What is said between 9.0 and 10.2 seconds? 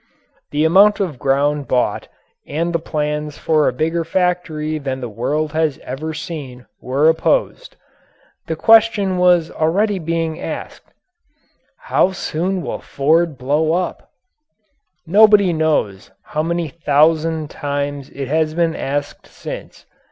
was already